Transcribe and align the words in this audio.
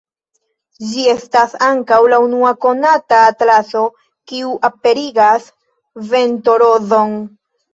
Ĝi 0.91 1.03
estas 1.11 1.51
ankaŭ 1.65 1.99
la 2.13 2.19
unua 2.29 2.53
konata 2.65 3.19
atlaso 3.27 3.83
kiu 4.33 4.57
aperigas 4.71 5.47
ventorozon. 6.15 7.17